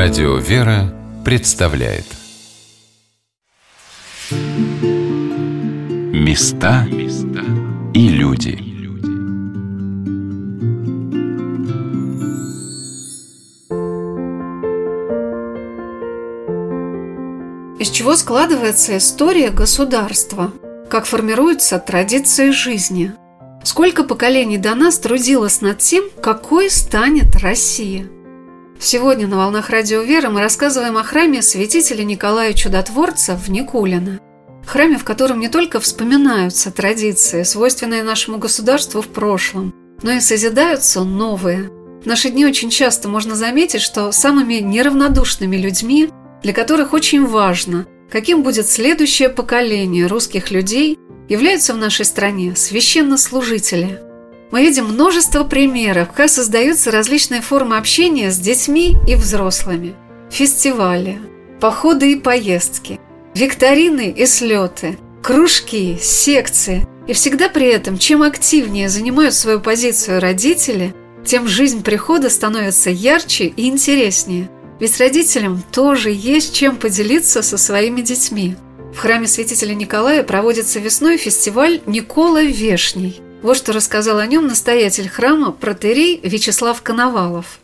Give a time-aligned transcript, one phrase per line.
[0.00, 2.04] Радио «Вера» представляет
[6.12, 6.86] Места
[7.92, 8.50] и люди
[17.80, 20.52] Из чего складывается история государства?
[20.88, 23.14] Как формируются традиции жизни?
[23.64, 28.06] Сколько поколений до нас трудилось над тем, какой станет Россия–
[28.80, 34.20] Сегодня на «Волнах Радио Веры» мы рассказываем о храме святителя Николая Чудотворца в Никулино.
[34.64, 41.02] Храме, в котором не только вспоминаются традиции, свойственные нашему государству в прошлом, но и созидаются
[41.02, 41.70] новые.
[42.02, 46.10] В наши дни очень часто можно заметить, что самыми неравнодушными людьми,
[46.44, 50.96] для которых очень важно, каким будет следующее поколение русских людей,
[51.28, 54.02] являются в нашей стране священнослужители–
[54.50, 59.94] мы видим множество примеров, как создаются различные формы общения с детьми и взрослыми.
[60.30, 61.18] Фестивали,
[61.60, 62.98] походы и поездки,
[63.34, 66.86] викторины и слеты, кружки, секции.
[67.06, 73.46] И всегда при этом, чем активнее занимают свою позицию родители, тем жизнь прихода становится ярче
[73.46, 74.50] и интереснее.
[74.80, 78.56] Ведь родителям тоже есть чем поделиться со своими детьми.
[78.94, 85.08] В храме святителя Николая проводится весной фестиваль «Никола Вешний», вот что рассказал о нем настоятель
[85.08, 87.60] храма протерей Вячеслав Коновалов.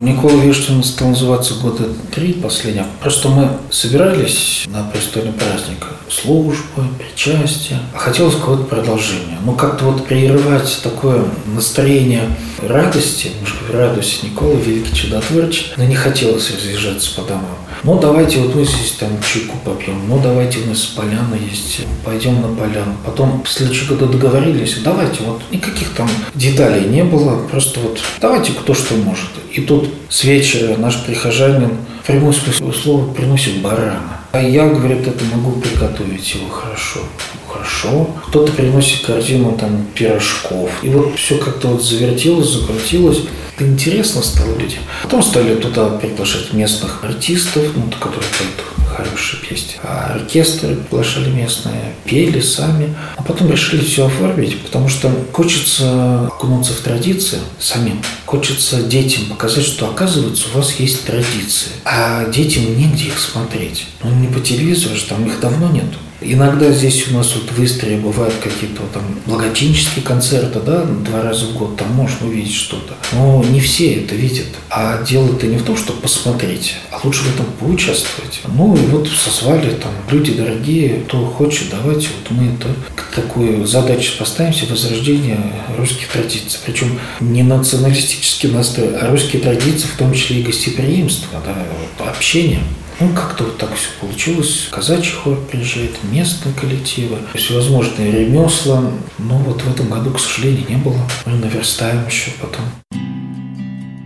[0.00, 2.86] Никола Вишнин стал называться года три последних.
[3.02, 5.84] Просто мы собирались на престольный праздник.
[6.08, 7.80] Службы, причастие.
[7.94, 9.38] А хотелось какого-то продолжения.
[9.44, 15.94] Ну, как-то вот прерывать такое настроение радости, мы же радуйся, Никола, великий чудотворчий, но не
[15.94, 17.58] хотелось разъезжаться по домам.
[17.82, 22.42] Ну, давайте вот мы здесь там чайку попьем, ну, давайте у нас поляна есть, пойдем
[22.42, 22.94] на поляну.
[23.06, 28.74] Потом, следующий года договорились, давайте вот никаких там деталей не было, просто вот давайте кто
[28.74, 29.30] что может.
[29.52, 31.70] И тут с вечера наш прихожанин
[32.02, 34.20] в прямом смысле слова приносит барана.
[34.32, 37.00] А я, говорит, это могу приготовить его хорошо.
[37.48, 38.10] Хорошо.
[38.28, 40.70] Кто-то приносит корзину там пирожков.
[40.82, 43.22] И вот все как-то вот завертелось, закрутилось.
[43.60, 44.78] Это интересно стало людям.
[45.02, 49.74] Потом стали туда приглашать местных артистов, ну, которые поют хорошие песни.
[49.82, 52.94] А оркестры приглашали местные, пели сами.
[53.18, 58.00] А потом решили все оформить, потому что хочется окунуться в традиции самим.
[58.24, 61.68] Хочется детям показать, что оказывается у вас есть традиции.
[61.84, 63.88] А детям негде их смотреть.
[64.02, 65.98] Ну, не по телевизору же, там их давно нету.
[66.22, 71.46] Иногда здесь у нас вот в Истре бывают какие-то там благотенческие концерты, да, два раза
[71.46, 72.94] в год, там можно увидеть что-то.
[73.12, 74.46] Но не все это видят.
[74.68, 78.40] А дело-то не в том, чтобы посмотреть, а лучше в этом поучаствовать.
[78.54, 82.68] Ну и вот созвали там люди дорогие, кто хочет, давайте вот мы это
[83.14, 85.40] такую задачу поставим себе возрождение
[85.76, 86.60] русских традиций.
[86.64, 91.54] Причем не националистический настрой, а русские традиции, в том числе и гостеприимство, да,
[91.98, 92.60] вот, общение.
[93.00, 94.68] Ну, как-то вот так все получилось.
[94.70, 98.92] Казачий хор приезжает, местные коллективы, всевозможные ремесла.
[99.18, 100.98] Но вот в этом году, к сожалению, не было.
[101.24, 102.66] Мы наверстаем еще потом.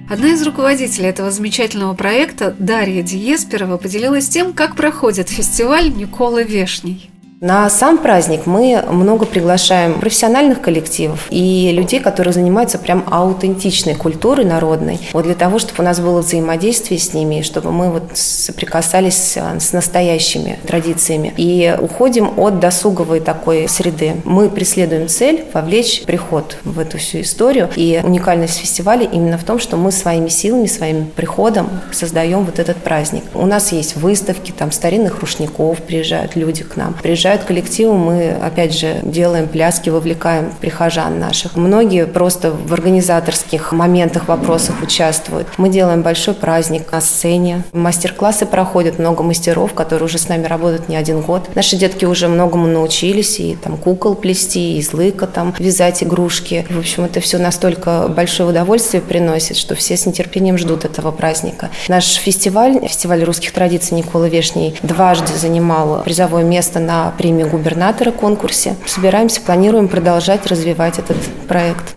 [0.09, 7.11] Одна из руководителей этого замечательного проекта, Дарья Диесперова, поделилась тем, как проходит фестиваль Никола Вешний.
[7.41, 14.47] На сам праздник мы много приглашаем профессиональных коллективов и людей, которые занимаются прям аутентичной культурой
[14.47, 19.37] народной, вот для того, чтобы у нас было взаимодействие с ними, чтобы мы вот соприкасались
[19.37, 21.35] с настоящими традициями.
[21.37, 24.15] И уходим от досуговой такой среды.
[24.25, 27.69] Мы преследуем цель вовлечь приход в эту всю историю.
[27.77, 32.79] И уникальность фестиваля именно в том, что мы своими силами, своим приходом создаем вот этот
[32.79, 33.25] праздник.
[33.35, 38.33] У нас есть выставки, там старинных рушников приезжают люди к нам, приезжают приезжают коллективы, мы,
[38.33, 41.57] опять же, делаем пляски, вовлекаем прихожан наших.
[41.57, 45.47] Многие просто в организаторских моментах, вопросах участвуют.
[45.57, 47.63] Мы делаем большой праздник на сцене.
[47.73, 51.49] Мастер-классы проходят, много мастеров, которые уже с нами работают не один год.
[51.55, 56.67] Наши детки уже многому научились, и там кукол плести, из лыка там вязать игрушки.
[56.69, 61.71] В общем, это все настолько большое удовольствие приносит, что все с нетерпением ждут этого праздника.
[61.89, 68.77] Наш фестиваль, фестиваль русских традиций Никола Вешний, дважды занимал призовое место на премию губернатора конкурсе.
[68.87, 71.17] Собираемся, планируем продолжать развивать этот
[71.49, 71.97] проект.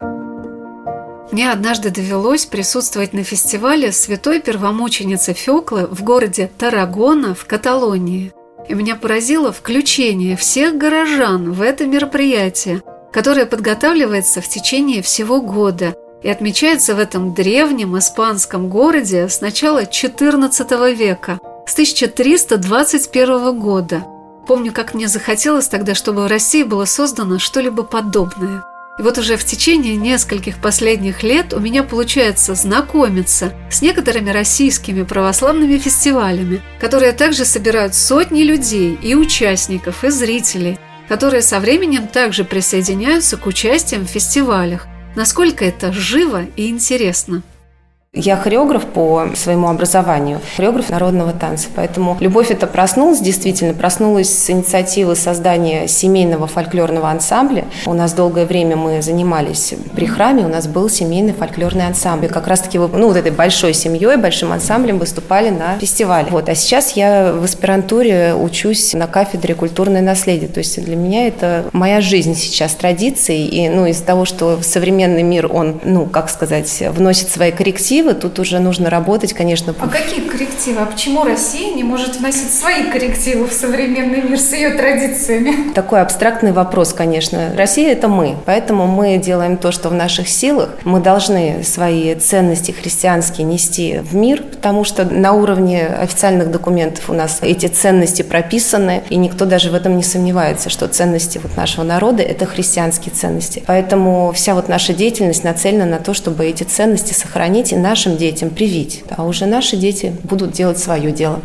[1.32, 8.32] Мне однажды довелось присутствовать на фестивале святой первомученицы Феклы в городе Тарагона в Каталонии.
[8.70, 12.82] И меня поразило включение всех горожан в это мероприятие,
[13.12, 19.84] которое подготавливается в течение всего года и отмечается в этом древнем испанском городе с начала
[19.84, 24.06] XIV века, с 1321 года–
[24.48, 28.64] Помню, как мне захотелось тогда, чтобы в России было создано что-либо подобное.
[28.98, 35.04] И вот уже в течение нескольких последних лет у меня получается знакомиться с некоторыми российскими
[35.04, 42.44] православными фестивалями, которые также собирают сотни людей и участников, и зрителей, которые со временем также
[42.44, 44.88] присоединяются к участиям в фестивалях.
[45.16, 47.44] Насколько это живо и интересно.
[48.14, 51.68] Я хореограф по своему образованию, хореограф народного танца.
[51.76, 57.66] Поэтому любовь эта проснулась, действительно, проснулась с инициативы создания семейного фольклорного ансамбля.
[57.86, 62.30] У нас долгое время мы занимались при храме, у нас был семейный фольклорный ансамбль.
[62.30, 66.28] Как раз-таки, ну, вот этой большой семьей, большим ансамблем выступали на фестивале.
[66.32, 66.50] Вот.
[66.50, 70.50] А сейчас я в аспирантуре учусь на кафедре культурное наследие.
[70.50, 73.46] То есть для меня это моя жизнь сейчас, традиции.
[73.46, 78.14] И, ну, из-за того, что современный мир, он, ну, как сказать, вносит свои коррективы, коррективы,
[78.14, 79.74] тут уже нужно работать, конечно.
[79.80, 80.82] А какие коррективы?
[80.82, 85.74] А почему Россия не может вносить свои коррективы в современный мир с ее традициями?
[85.74, 87.54] Такой абстрактный вопрос, конечно.
[87.56, 90.70] Россия– это мы, поэтому мы делаем то, что в наших силах.
[90.84, 97.14] Мы должны свои ценности христианские нести в мир, потому что на уровне официальных документов у
[97.14, 101.84] нас эти ценности прописаны, и никто даже в этом не сомневается, что ценности вот нашего
[101.84, 103.64] народа– это христианские ценности.
[103.68, 108.50] Поэтому вся вот наша деятельность нацелена на то, чтобы эти ценности сохранить и нашим детям
[108.50, 111.42] привить, а уже наши дети будут делать свое дело.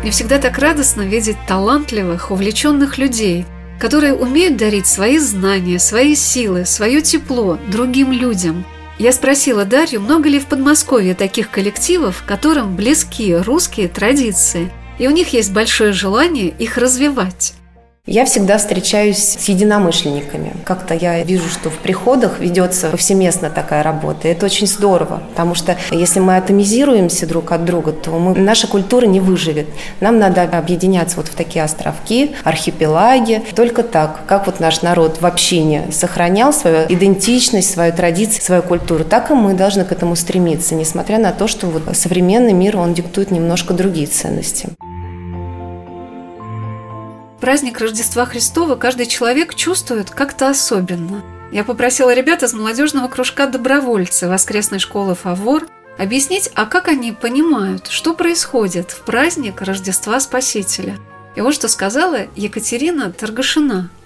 [0.00, 3.44] Мне всегда так радостно видеть талантливых, увлеченных людей,
[3.78, 8.64] которые умеют дарить свои знания, свои силы, свое тепло другим людям.
[8.98, 15.10] Я спросила Дарью, много ли в Подмосковье таких коллективов, которым близки русские традиции, и у
[15.10, 17.52] них есть большое желание их развивать.
[18.04, 20.54] Я всегда встречаюсь с единомышленниками.
[20.64, 24.26] Как-то я вижу, что в приходах ведется повсеместно такая работа.
[24.26, 29.06] Это очень здорово, потому что если мы атомизируемся друг от друга, то мы, наша культура
[29.06, 29.68] не выживет.
[30.00, 33.44] Нам надо объединяться вот в такие островки, архипелаги.
[33.54, 39.04] Только так, как вот наш народ в общине сохранял свою идентичность, свою традицию, свою культуру,
[39.04, 42.94] так и мы должны к этому стремиться, несмотря на то, что вот современный мир, он
[42.94, 44.70] диктует немножко другие ценности
[47.42, 51.24] праздник Рождества Христова каждый человек чувствует как-то особенно.
[51.50, 55.66] Я попросила ребят из молодежного кружка «Добровольцы» воскресной школы «Фавор»
[55.98, 60.96] объяснить, а как они понимают, что происходит в праздник Рождества Спасителя.
[61.34, 63.90] И вот что сказала Екатерина Торгашина–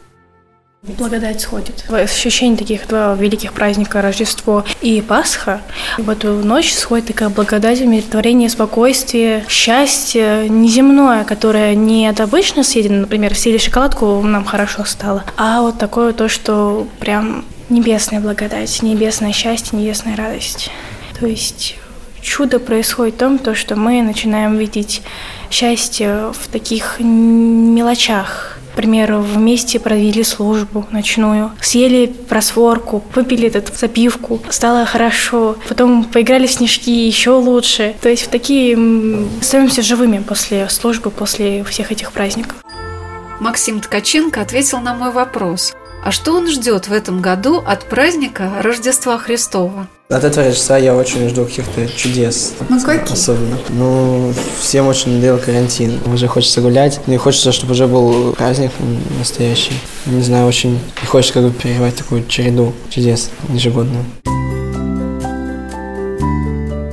[0.87, 1.85] Благодать сходит.
[1.89, 5.61] В ощущении таких два великих праздника Рождество и Пасха
[5.99, 13.01] в эту ночь сходит такая благодать, умиротворение, спокойствие, счастье неземное, которое не от обычно съедено,
[13.01, 19.33] например, съели шоколадку, нам хорошо стало, а вот такое то, что прям небесная благодать, небесное
[19.33, 20.71] счастье, небесная радость.
[21.19, 21.77] То есть
[22.21, 25.03] чудо происходит в том, то, что мы начинаем видеть
[25.51, 34.43] счастье в таких мелочах, к примеру, вместе провели службу ночную, съели просворку, выпили эту запивку,
[34.51, 35.57] стало хорошо.
[35.67, 37.95] Потом поиграли в снежки еще лучше.
[38.03, 38.77] То есть в такие
[39.41, 42.57] становимся живыми после службы, после всех этих праздников.
[43.41, 45.73] Максим Ткаченко ответил на мой вопрос.
[46.05, 49.89] А что он ждет в этом году от праздника Рождества Христова?
[50.09, 52.55] От этого Рождества я очень жду каких-то чудес.
[52.69, 53.13] Ну какие?
[53.13, 53.59] Особенно.
[53.71, 55.99] Ну, всем очень надоел карантин.
[56.07, 57.01] Уже хочется гулять.
[57.09, 58.71] Ну и хочется, чтобы уже был праздник
[59.19, 59.73] настоящий.
[60.07, 64.05] Не знаю, очень не хочется как бы перерывать такую череду чудес ежегодную.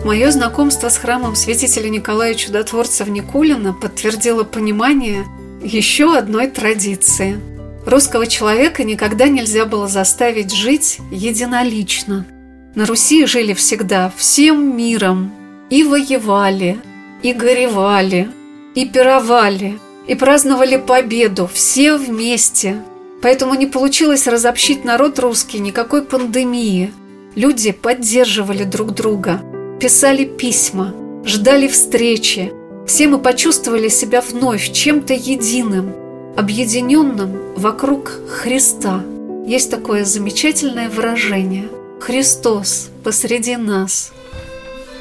[0.04, 5.24] Мое знакомство с храмом святителя Николая Чудотворца в Никулино подтвердило понимание
[5.62, 7.40] еще одной традиции.
[7.86, 12.26] Русского человека никогда нельзя было заставить жить единолично–
[12.76, 15.32] на Руси жили всегда всем миром.
[15.70, 16.80] И воевали,
[17.24, 18.30] и горевали,
[18.76, 22.84] и пировали, и праздновали победу все вместе.
[23.22, 26.92] Поэтому не получилось разобщить народ русский никакой пандемии.
[27.36, 29.42] Люди поддерживали друг друга,
[29.80, 30.94] писали письма,
[31.26, 32.52] ждали встречи.
[32.86, 35.94] Все мы почувствовали себя вновь чем-то единым,
[36.36, 39.02] объединенным вокруг Христа.
[39.48, 41.68] Есть такое замечательное выражение–
[42.06, 44.12] Христос посреди нас.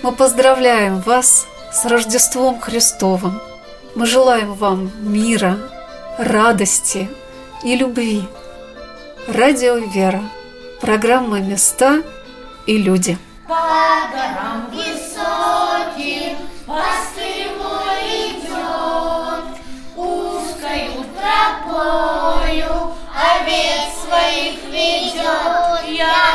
[0.05, 3.41] Мы поздравляем вас с Рождеством Христовым.
[3.97, 5.59] Мы желаем вам мира,
[6.17, 7.11] радости
[7.65, 8.23] и любви.
[9.27, 10.23] Радио «Вера».
[10.81, 12.05] Программа «Места
[12.67, 13.19] и люди».
[13.49, 16.37] По горам высоким,
[16.69, 16.85] по
[18.15, 19.45] идет,
[19.97, 25.99] узкою тропою овец своих ведет.
[25.99, 26.32] Я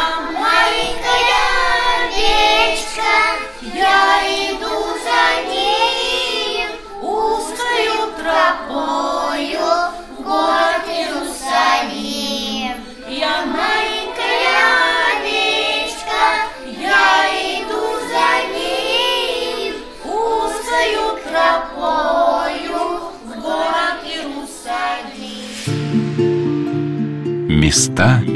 [27.67, 28.26] Люди.